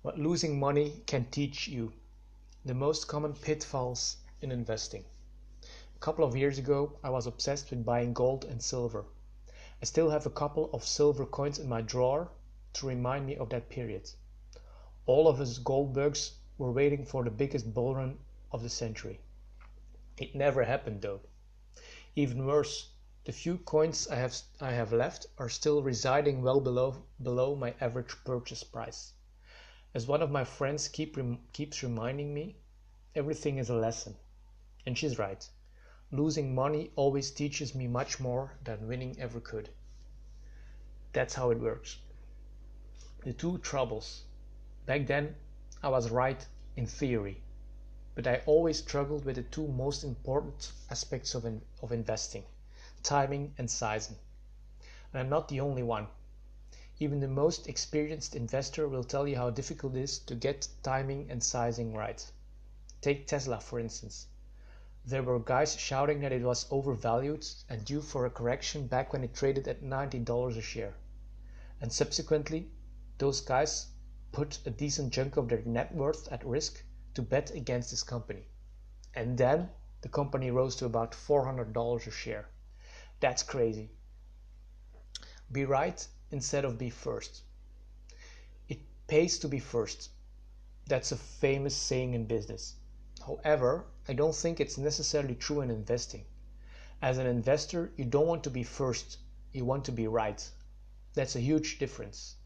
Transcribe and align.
What 0.00 0.16
losing 0.16 0.60
money 0.60 1.02
can 1.06 1.24
teach 1.24 1.66
you. 1.66 1.92
The 2.64 2.72
most 2.72 3.08
common 3.08 3.34
pitfalls 3.34 4.18
in 4.40 4.52
investing. 4.52 5.04
A 5.64 5.98
couple 5.98 6.24
of 6.24 6.36
years 6.36 6.56
ago 6.56 6.96
I 7.02 7.10
was 7.10 7.26
obsessed 7.26 7.70
with 7.70 7.84
buying 7.84 8.12
gold 8.12 8.44
and 8.44 8.62
silver. 8.62 9.06
I 9.82 9.86
still 9.86 10.10
have 10.10 10.24
a 10.24 10.30
couple 10.30 10.70
of 10.72 10.84
silver 10.84 11.26
coins 11.26 11.58
in 11.58 11.68
my 11.68 11.82
drawer 11.82 12.30
to 12.74 12.86
remind 12.86 13.26
me 13.26 13.36
of 13.36 13.48
that 13.48 13.70
period. 13.70 14.08
All 15.04 15.26
of 15.26 15.40
us 15.40 15.58
gold 15.58 15.94
bugs 15.94 16.34
were 16.58 16.70
waiting 16.70 17.04
for 17.04 17.24
the 17.24 17.30
biggest 17.32 17.74
bull 17.74 17.96
run 17.96 18.20
of 18.52 18.62
the 18.62 18.70
century. 18.70 19.18
It 20.16 20.32
never 20.32 20.62
happened 20.62 21.02
though. 21.02 21.22
Even 22.14 22.46
worse, 22.46 22.92
the 23.24 23.32
few 23.32 23.58
coins 23.58 24.06
I 24.06 24.14
have, 24.14 24.36
I 24.60 24.70
have 24.70 24.92
left 24.92 25.26
are 25.38 25.48
still 25.48 25.82
residing 25.82 26.40
well 26.40 26.60
below, 26.60 27.02
below 27.20 27.56
my 27.56 27.74
average 27.80 28.14
purchase 28.24 28.62
price. 28.62 29.12
As 29.94 30.06
one 30.06 30.22
of 30.22 30.30
my 30.30 30.44
friends 30.44 30.88
keep 30.88 31.16
rem, 31.16 31.38
keeps 31.52 31.82
reminding 31.82 32.34
me, 32.34 32.56
everything 33.14 33.58
is 33.58 33.70
a 33.70 33.74
lesson. 33.74 34.16
And 34.86 34.96
she's 34.96 35.18
right. 35.18 35.48
Losing 36.10 36.54
money 36.54 36.90
always 36.96 37.30
teaches 37.30 37.74
me 37.74 37.86
much 37.86 38.20
more 38.20 38.52
than 38.64 38.86
winning 38.86 39.18
ever 39.18 39.40
could. 39.40 39.70
That's 41.12 41.34
how 41.34 41.50
it 41.50 41.60
works. 41.60 41.98
The 43.24 43.32
two 43.32 43.58
troubles. 43.58 44.24
Back 44.86 45.06
then, 45.06 45.36
I 45.82 45.88
was 45.88 46.10
right 46.10 46.46
in 46.76 46.86
theory, 46.86 47.42
but 48.14 48.26
I 48.26 48.42
always 48.46 48.78
struggled 48.78 49.24
with 49.24 49.36
the 49.36 49.42
two 49.42 49.68
most 49.68 50.04
important 50.04 50.72
aspects 50.90 51.34
of, 51.34 51.44
in, 51.44 51.62
of 51.82 51.92
investing 51.92 52.44
timing 53.02 53.54
and 53.58 53.70
sizing. 53.70 54.16
And 55.12 55.20
I'm 55.20 55.28
not 55.28 55.48
the 55.48 55.60
only 55.60 55.82
one. 55.82 56.08
Even 57.00 57.20
the 57.20 57.28
most 57.28 57.68
experienced 57.68 58.34
investor 58.34 58.88
will 58.88 59.04
tell 59.04 59.28
you 59.28 59.36
how 59.36 59.50
difficult 59.50 59.94
it 59.94 60.00
is 60.00 60.18
to 60.18 60.34
get 60.34 60.66
timing 60.82 61.30
and 61.30 61.40
sizing 61.40 61.94
right. 61.94 62.28
Take 63.00 63.28
Tesla, 63.28 63.60
for 63.60 63.78
instance. 63.78 64.26
There 65.04 65.22
were 65.22 65.38
guys 65.38 65.76
shouting 65.76 66.18
that 66.22 66.32
it 66.32 66.42
was 66.42 66.66
overvalued 66.72 67.46
and 67.68 67.84
due 67.84 68.02
for 68.02 68.26
a 68.26 68.30
correction 68.30 68.88
back 68.88 69.12
when 69.12 69.22
it 69.22 69.32
traded 69.32 69.68
at 69.68 69.80
$90 69.80 70.56
a 70.56 70.60
share. 70.60 70.94
And 71.80 71.92
subsequently, 71.92 72.68
those 73.18 73.40
guys 73.42 73.86
put 74.32 74.58
a 74.66 74.70
decent 74.70 75.12
chunk 75.12 75.36
of 75.36 75.48
their 75.48 75.62
net 75.62 75.94
worth 75.94 76.26
at 76.32 76.44
risk 76.44 76.82
to 77.14 77.22
bet 77.22 77.52
against 77.52 77.90
this 77.90 78.02
company. 78.02 78.48
And 79.14 79.38
then 79.38 79.70
the 80.00 80.08
company 80.08 80.50
rose 80.50 80.74
to 80.76 80.86
about 80.86 81.12
$400 81.12 82.06
a 82.08 82.10
share. 82.10 82.48
That's 83.20 83.44
crazy. 83.44 83.92
Be 85.52 85.64
right 85.64 86.04
instead 86.30 86.64
of 86.64 86.78
be 86.78 86.90
first. 86.90 87.42
It 88.68 88.80
pays 89.06 89.38
to 89.38 89.48
be 89.48 89.58
first. 89.58 90.10
That's 90.86 91.12
a 91.12 91.16
famous 91.16 91.74
saying 91.74 92.14
in 92.14 92.26
business. 92.26 92.74
However, 93.26 93.86
I 94.08 94.12
don't 94.12 94.34
think 94.34 94.60
it's 94.60 94.78
necessarily 94.78 95.34
true 95.34 95.60
in 95.60 95.70
investing. 95.70 96.24
As 97.02 97.18
an 97.18 97.26
investor, 97.26 97.92
you 97.96 98.04
don't 98.04 98.26
want 98.26 98.44
to 98.44 98.50
be 98.50 98.62
first, 98.62 99.18
you 99.52 99.64
want 99.64 99.84
to 99.84 99.92
be 99.92 100.06
right. 100.06 100.50
That's 101.14 101.36
a 101.36 101.40
huge 101.40 101.78
difference. 101.78 102.36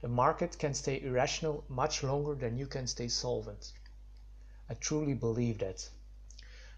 The 0.00 0.08
market 0.08 0.58
can 0.58 0.74
stay 0.74 1.00
irrational 1.00 1.64
much 1.68 2.02
longer 2.02 2.34
than 2.34 2.56
you 2.56 2.66
can 2.66 2.86
stay 2.86 3.08
solvent. 3.08 3.72
I 4.70 4.74
truly 4.74 5.14
believe 5.14 5.58
that. 5.58 5.88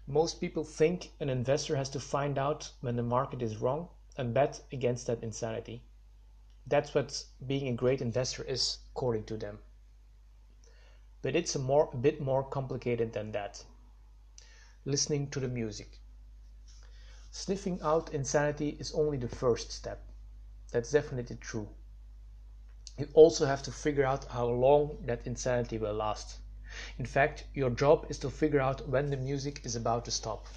Most 0.07 0.41
people 0.41 0.63
think 0.63 1.11
an 1.19 1.29
investor 1.29 1.75
has 1.75 1.89
to 1.89 1.99
find 1.99 2.37
out 2.37 2.71
when 2.81 2.95
the 2.95 3.03
market 3.03 3.41
is 3.41 3.57
wrong 3.57 3.89
and 4.17 4.33
bet 4.33 4.61
against 4.71 5.07
that 5.07 5.21
insanity. 5.21 5.83
That's 6.71 6.95
what 6.95 7.25
being 7.45 7.67
a 7.67 7.73
great 7.73 8.01
investor 8.01 8.43
is, 8.43 8.77
according 8.91 9.25
to 9.25 9.35
them. 9.35 9.59
But 11.21 11.35
it's 11.35 11.53
a, 11.53 11.59
more, 11.59 11.89
a 11.91 11.97
bit 11.97 12.21
more 12.21 12.45
complicated 12.45 13.11
than 13.11 13.33
that. 13.33 13.65
Listening 14.85 15.29
to 15.31 15.41
the 15.41 15.49
music. 15.49 15.99
Sniffing 17.29 17.81
out 17.81 18.13
insanity 18.13 18.77
is 18.79 18.93
only 18.93 19.17
the 19.17 19.27
first 19.27 19.73
step. 19.73 20.01
That's 20.71 20.91
definitely 20.91 21.35
true. 21.35 21.67
You 22.97 23.09
also 23.13 23.45
have 23.45 23.63
to 23.63 23.71
figure 23.73 24.05
out 24.05 24.23
how 24.29 24.45
long 24.47 24.97
that 25.01 25.27
insanity 25.27 25.77
will 25.77 25.95
last. 25.95 26.37
In 26.97 27.05
fact, 27.05 27.43
your 27.53 27.69
job 27.69 28.05
is 28.07 28.17
to 28.19 28.29
figure 28.29 28.61
out 28.61 28.87
when 28.87 29.09
the 29.09 29.17
music 29.17 29.59
is 29.65 29.75
about 29.75 30.05
to 30.05 30.11
stop. 30.11 30.47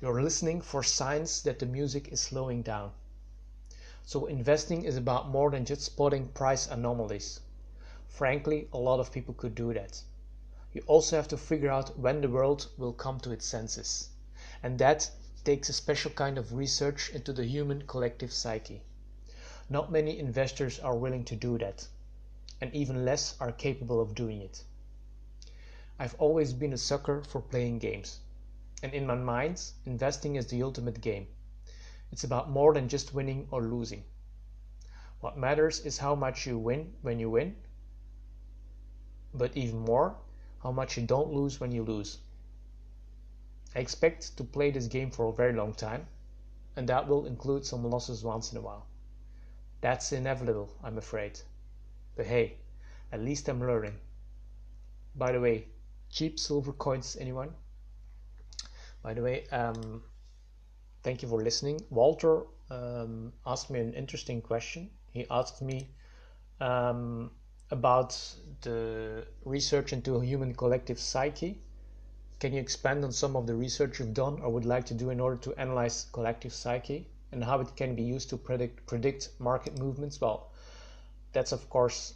You're 0.00 0.22
listening 0.22 0.62
for 0.62 0.82
signs 0.82 1.42
that 1.42 1.58
the 1.58 1.66
music 1.66 2.08
is 2.08 2.22
slowing 2.22 2.62
down. 2.62 2.92
So 4.08 4.24
investing 4.24 4.84
is 4.84 4.96
about 4.96 5.28
more 5.28 5.50
than 5.50 5.66
just 5.66 5.82
spotting 5.82 6.28
price 6.28 6.66
anomalies. 6.66 7.40
Frankly, 8.06 8.66
a 8.72 8.78
lot 8.78 9.00
of 9.00 9.12
people 9.12 9.34
could 9.34 9.54
do 9.54 9.74
that. 9.74 10.02
You 10.72 10.82
also 10.86 11.16
have 11.16 11.28
to 11.28 11.36
figure 11.36 11.68
out 11.70 11.98
when 11.98 12.22
the 12.22 12.30
world 12.30 12.70
will 12.78 12.94
come 12.94 13.20
to 13.20 13.32
its 13.32 13.44
senses. 13.44 14.08
And 14.62 14.78
that 14.78 15.10
takes 15.44 15.68
a 15.68 15.74
special 15.74 16.10
kind 16.10 16.38
of 16.38 16.54
research 16.54 17.10
into 17.10 17.34
the 17.34 17.44
human 17.44 17.86
collective 17.86 18.32
psyche. 18.32 18.80
Not 19.68 19.92
many 19.92 20.18
investors 20.18 20.80
are 20.80 20.96
willing 20.96 21.26
to 21.26 21.36
do 21.36 21.58
that, 21.58 21.86
and 22.62 22.74
even 22.74 23.04
less 23.04 23.34
are 23.40 23.52
capable 23.52 24.00
of 24.00 24.14
doing 24.14 24.40
it. 24.40 24.64
I've 25.98 26.16
always 26.18 26.54
been 26.54 26.72
a 26.72 26.78
sucker 26.78 27.22
for 27.24 27.42
playing 27.42 27.80
games. 27.80 28.20
And 28.82 28.94
in 28.94 29.06
my 29.06 29.16
mind, 29.16 29.62
investing 29.84 30.36
is 30.36 30.46
the 30.46 30.62
ultimate 30.62 31.02
game. 31.02 31.26
It's 32.10 32.24
about 32.24 32.50
more 32.50 32.74
than 32.74 32.88
just 32.88 33.14
winning 33.14 33.48
or 33.50 33.62
losing. 33.62 34.04
What 35.20 35.36
matters 35.36 35.80
is 35.80 35.98
how 35.98 36.14
much 36.14 36.46
you 36.46 36.58
win 36.58 36.94
when 37.02 37.18
you 37.18 37.30
win, 37.30 37.56
but 39.34 39.56
even 39.56 39.80
more, 39.80 40.16
how 40.62 40.72
much 40.72 40.96
you 40.96 41.06
don't 41.06 41.32
lose 41.32 41.60
when 41.60 41.72
you 41.72 41.82
lose. 41.82 42.18
I 43.74 43.80
expect 43.80 44.36
to 44.36 44.44
play 44.44 44.70
this 44.70 44.86
game 44.86 45.10
for 45.10 45.26
a 45.26 45.32
very 45.32 45.52
long 45.52 45.74
time, 45.74 46.06
and 46.76 46.88
that 46.88 47.06
will 47.06 47.26
include 47.26 47.66
some 47.66 47.84
losses 47.84 48.24
once 48.24 48.52
in 48.52 48.58
a 48.58 48.62
while. 48.62 48.86
That's 49.80 50.12
inevitable, 50.12 50.74
I'm 50.82 50.98
afraid. 50.98 51.40
But 52.16 52.26
hey, 52.26 52.58
at 53.12 53.20
least 53.20 53.48
I'm 53.48 53.60
learning. 53.60 53.98
By 55.14 55.32
the 55.32 55.40
way, 55.40 55.68
cheap 56.10 56.38
silver 56.38 56.72
coins 56.72 57.16
anyone 57.20 57.54
by 59.02 59.14
the 59.14 59.22
way 59.22 59.46
um, 59.48 60.02
thank 61.02 61.22
you 61.22 61.28
for 61.28 61.42
listening. 61.42 61.80
Walter 61.90 62.42
um, 62.70 63.32
asked 63.46 63.70
me 63.70 63.80
an 63.80 63.94
interesting 63.94 64.42
question. 64.42 64.90
He 65.12 65.26
asked 65.30 65.62
me 65.62 65.88
um, 66.60 67.30
about 67.70 68.18
the 68.62 69.26
research 69.44 69.92
into 69.92 70.20
human 70.20 70.54
collective 70.54 70.98
psyche. 70.98 71.60
Can 72.40 72.52
you 72.52 72.60
expand 72.60 73.04
on 73.04 73.12
some 73.12 73.36
of 73.36 73.46
the 73.46 73.54
research 73.54 73.98
you've 73.98 74.14
done 74.14 74.40
or 74.40 74.50
would 74.50 74.64
like 74.64 74.86
to 74.86 74.94
do 74.94 75.10
in 75.10 75.20
order 75.20 75.36
to 75.36 75.54
analyze 75.54 76.06
collective 76.12 76.52
psyche 76.52 77.08
and 77.32 77.42
how 77.42 77.60
it 77.60 77.74
can 77.76 77.94
be 77.94 78.02
used 78.02 78.30
to 78.30 78.36
predict 78.36 78.86
predict 78.86 79.30
market 79.38 79.78
movements? 79.78 80.20
Well 80.20 80.50
that's 81.32 81.52
of 81.52 81.68
course 81.68 82.14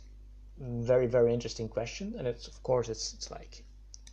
very 0.59 1.07
very 1.07 1.33
interesting 1.35 1.69
question. 1.69 2.15
And 2.19 2.27
it's 2.27 2.47
of 2.47 2.63
course 2.63 2.89
it's, 2.89 3.15
it's 3.15 3.31
like 3.31 3.65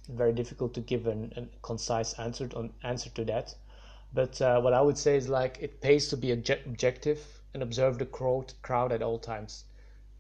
very 0.09 0.34
difficult 0.34 0.74
to 0.74 0.81
give 0.81 1.06
an, 1.07 1.31
a 1.36 1.46
concise 1.62 2.13
answer 2.13 2.50
on 2.56 2.74
answer 2.84 3.09
to 3.12 3.25
that. 3.25 3.56
But 4.14 4.42
uh, 4.42 4.62
what 4.62 4.74
I 4.74 4.81
would 4.81 4.97
say 4.97 5.18
is 5.18 5.30
like 5.30 5.58
it 5.62 5.81
pays 5.81 6.09
to 6.09 6.18
be 6.18 6.31
object- 6.31 6.66
objective 6.68 7.42
and 7.53 7.64
observe 7.64 7.97
the 7.97 8.06
crowd 8.06 8.53
crowd 8.62 8.92
at 8.92 9.02
all 9.02 9.20
times. 9.20 9.66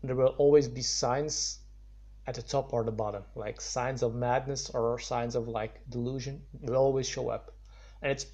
There 0.03 0.15
will 0.15 0.35
always 0.37 0.67
be 0.67 0.81
signs 0.81 1.59
at 2.27 2.35
the 2.35 2.41
top 2.41 2.73
or 2.73 2.83
the 2.83 2.91
bottom, 2.91 3.23
like 3.35 3.59
signs 3.59 4.03
of 4.03 4.13
madness 4.13 4.69
or 4.69 4.99
signs 4.99 5.35
of 5.35 5.47
like 5.47 5.81
delusion 5.89 6.43
will 6.61 6.75
always 6.75 7.07
show 7.07 7.29
up, 7.29 7.51
and 8.01 8.11
it's 8.11 8.27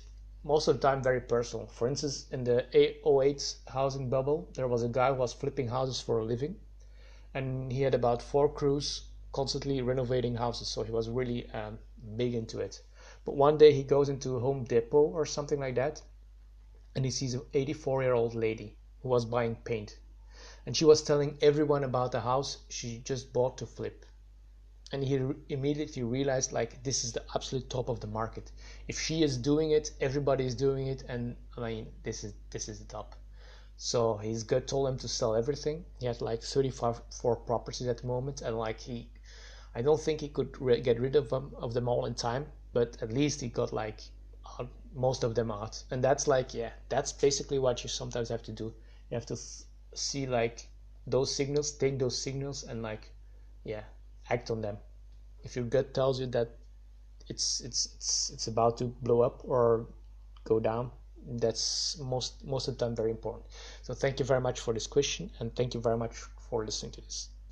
most 0.43 0.67
of 0.67 0.75
the 0.75 0.87
time 0.87 1.01
very 1.01 1.21
personal. 1.21 1.67
For 1.67 1.87
instance, 1.87 2.27
in 2.31 2.43
the 2.43 2.65
08 2.77 3.55
housing 3.67 4.09
bubble, 4.09 4.49
there 4.53 4.67
was 4.67 4.83
a 4.83 4.89
guy 4.89 5.09
who 5.13 5.15
was 5.15 5.33
flipping 5.33 5.69
houses 5.69 6.01
for 6.01 6.19
a 6.19 6.25
living, 6.25 6.57
and 7.33 7.71
he 7.71 7.81
had 7.83 7.95
about 7.95 8.21
four 8.21 8.49
crews 8.49 9.05
constantly 9.31 9.81
renovating 9.81 10.35
houses, 10.35 10.67
so 10.67 10.83
he 10.83 10.91
was 10.91 11.09
really 11.09 11.49
um, 11.51 11.79
big 12.17 12.33
into 12.35 12.59
it. 12.59 12.81
But 13.25 13.35
one 13.35 13.57
day 13.57 13.73
he 13.73 13.83
goes 13.83 14.07
into 14.07 14.39
Home 14.39 14.65
Depot 14.65 15.01
or 15.01 15.25
something 15.25 15.59
like 15.59 15.73
that, 15.75 16.03
and 16.93 17.03
he 17.03 17.09
sees 17.09 17.33
an 17.33 17.41
84 17.55 18.03
year 18.03 18.13
old 18.13 18.35
lady 18.35 18.77
who 19.01 19.09
was 19.09 19.25
buying 19.25 19.55
paint, 19.55 19.97
and 20.63 20.77
she 20.77 20.85
was 20.85 21.01
telling 21.01 21.39
everyone 21.41 21.83
about 21.83 22.11
the 22.11 22.21
house 22.21 22.57
she 22.69 22.99
just 22.99 23.33
bought 23.33 23.57
to 23.57 23.65
flip. 23.65 24.05
And 24.91 25.03
he 25.03 25.17
re- 25.17 25.35
immediately 25.49 26.03
realized 26.03 26.51
like 26.51 26.83
this 26.83 27.03
is 27.03 27.13
the 27.13 27.23
absolute 27.33 27.67
top 27.67 27.89
of 27.89 27.99
the 27.99 28.05
market. 28.05 28.51
If 28.87 29.01
she 29.01 29.23
is 29.23 29.37
doing 29.37 29.71
it, 29.71 29.91
everybody 29.99 30.45
is 30.45 30.53
doing 30.53 30.85
it, 30.85 31.01
and 31.09 31.35
I 31.57 31.61
mean 31.61 31.91
this 32.03 32.23
is 32.23 32.35
this 32.51 32.69
is 32.69 32.77
the 32.77 32.85
top. 32.85 33.15
So 33.75 34.17
his 34.17 34.43
gut 34.43 34.67
told 34.67 34.87
him 34.87 34.99
to 34.99 35.07
sell 35.07 35.35
everything. 35.35 35.83
He 35.99 36.05
had 36.05 36.21
like 36.21 36.43
35 36.43 37.01
four 37.09 37.35
properties 37.35 37.87
at 37.87 37.97
the 37.97 38.07
moment, 38.07 38.43
and 38.43 38.55
like 38.57 38.79
he 38.81 39.09
I 39.73 39.81
don't 39.81 39.99
think 39.99 40.21
he 40.21 40.29
could 40.29 40.55
get 40.83 40.99
rid 40.99 41.15
of 41.15 41.29
them 41.29 41.55
of 41.57 41.73
them 41.73 41.89
all 41.89 42.05
in 42.05 42.13
time, 42.13 42.51
but 42.75 43.01
at 43.01 43.11
least 43.11 43.41
he 43.41 43.47
got 43.47 43.71
like 43.73 44.01
most 44.93 45.23
of 45.23 45.33
them 45.33 45.49
out. 45.49 45.83
And 45.91 46.03
that's 46.03 46.27
like 46.27 46.53
yeah, 46.53 46.71
that's 46.89 47.11
basically 47.11 47.59
what 47.59 47.83
you 47.83 47.89
sometimes 47.89 48.29
have 48.29 48.43
to 48.43 48.51
do. 48.51 48.73
You 49.09 49.15
have 49.15 49.25
to 49.27 49.37
see 49.93 50.27
like 50.27 50.67
those 51.07 51.33
signals, 51.33 51.71
take 51.71 51.99
those 51.99 52.17
signals, 52.21 52.63
and 52.63 52.83
like 52.83 53.11
yeah 53.63 53.83
act 54.29 54.51
on 54.51 54.61
them 54.61 54.77
if 55.43 55.55
your 55.55 55.65
gut 55.65 55.93
tells 55.93 56.19
you 56.19 56.27
that 56.27 56.49
it's 57.27 57.61
it's 57.61 57.87
it's 57.95 58.31
it's 58.33 58.47
about 58.47 58.77
to 58.77 58.85
blow 59.07 59.21
up 59.21 59.41
or 59.43 59.87
go 60.43 60.59
down 60.59 60.91
that's 61.43 61.97
most 61.99 62.45
most 62.45 62.67
of 62.67 62.77
the 62.77 62.85
time 62.85 62.95
very 62.95 63.11
important 63.11 63.45
so 63.81 63.93
thank 63.93 64.19
you 64.19 64.25
very 64.25 64.41
much 64.41 64.59
for 64.59 64.73
this 64.73 64.87
question 64.87 65.31
and 65.39 65.55
thank 65.55 65.73
you 65.73 65.79
very 65.79 65.97
much 65.97 66.15
for 66.49 66.65
listening 66.65 66.91
to 66.91 67.01
this 67.01 67.29